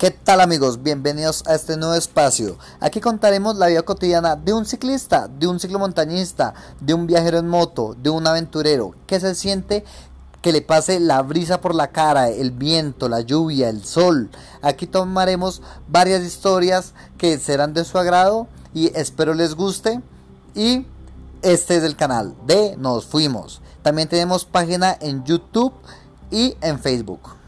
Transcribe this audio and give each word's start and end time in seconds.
¿Qué 0.00 0.10
tal 0.10 0.40
amigos? 0.40 0.82
Bienvenidos 0.82 1.46
a 1.46 1.54
este 1.54 1.76
nuevo 1.76 1.92
espacio. 1.92 2.56
Aquí 2.80 3.02
contaremos 3.02 3.56
la 3.56 3.66
vida 3.66 3.82
cotidiana 3.82 4.34
de 4.34 4.54
un 4.54 4.64
ciclista, 4.64 5.28
de 5.28 5.46
un 5.46 5.60
ciclomontañista, 5.60 6.54
de 6.80 6.94
un 6.94 7.06
viajero 7.06 7.36
en 7.36 7.48
moto, 7.48 7.94
de 8.02 8.08
un 8.08 8.26
aventurero. 8.26 8.94
¿Qué 9.06 9.20
se 9.20 9.34
siente 9.34 9.84
que 10.40 10.52
le 10.52 10.62
pase 10.62 11.00
la 11.00 11.20
brisa 11.20 11.60
por 11.60 11.74
la 11.74 11.88
cara, 11.88 12.30
el 12.30 12.50
viento, 12.50 13.10
la 13.10 13.20
lluvia, 13.20 13.68
el 13.68 13.84
sol? 13.84 14.30
Aquí 14.62 14.86
tomaremos 14.86 15.60
varias 15.86 16.22
historias 16.22 16.94
que 17.18 17.38
serán 17.38 17.74
de 17.74 17.84
su 17.84 17.98
agrado 17.98 18.46
y 18.72 18.96
espero 18.96 19.34
les 19.34 19.54
guste. 19.54 20.00
Y 20.54 20.86
este 21.42 21.76
es 21.76 21.84
el 21.84 21.96
canal 21.96 22.34
de 22.46 22.74
Nos 22.78 23.04
Fuimos. 23.04 23.60
También 23.82 24.08
tenemos 24.08 24.46
página 24.46 24.96
en 24.98 25.24
YouTube 25.24 25.74
y 26.30 26.56
en 26.62 26.78
Facebook. 26.78 27.39